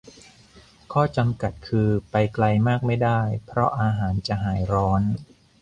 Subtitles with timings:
[0.91, 5.01] ข้อจำกัดคือไปไกลมากไม่ได้ เพราะอาหารจะหายร้อน